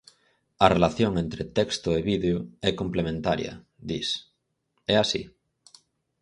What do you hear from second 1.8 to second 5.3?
e vídeo é complementaria", dis. É así?